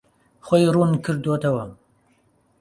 [0.45, 1.63] خۆی ڕوون کردووەتەوە.